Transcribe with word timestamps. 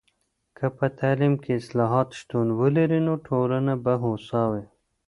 که 0.57 0.65
په 0.77 0.85
تعلیم 0.99 1.33
کې 1.43 1.51
اصلاحات 1.61 2.09
شتون 2.19 2.47
ولري، 2.59 2.99
نو 3.07 3.13
ټولنه 3.27 3.73
به 3.83 3.93
هوسا 4.03 4.41
وي. 4.51 4.65